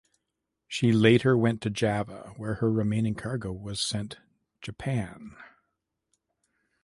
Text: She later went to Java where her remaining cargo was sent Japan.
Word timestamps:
She 0.67 0.91
later 0.91 1.37
went 1.37 1.61
to 1.61 1.69
Java 1.69 2.33
where 2.35 2.55
her 2.55 2.71
remaining 2.71 3.13
cargo 3.13 3.51
was 3.51 3.79
sent 3.79 4.17
Japan. 4.59 5.35